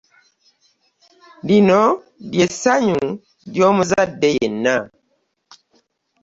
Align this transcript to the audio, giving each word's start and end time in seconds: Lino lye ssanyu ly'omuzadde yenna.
Lino 1.47 1.81
lye 2.31 2.45
ssanyu 2.53 3.03
ly'omuzadde 3.53 4.27
yenna. 4.37 4.75